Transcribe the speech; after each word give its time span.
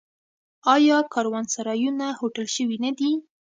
آیا 0.75 0.97
کاروانسرایونه 1.13 2.07
هوټل 2.19 2.45
شوي 2.55 2.77
نه 2.85 2.91
دي؟ 2.97 3.11